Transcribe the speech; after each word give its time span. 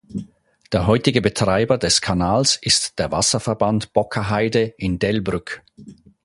Der 0.71 0.87
heutige 0.87 1.21
Betreiber 1.21 1.77
des 1.77 2.01
Kanals 2.01 2.55
ist 2.59 2.97
der 2.97 3.11
"Wasserverband 3.11 3.93
Boker-Heide" 3.93 4.73
in 4.79 4.97
Delbrück. 4.97 5.61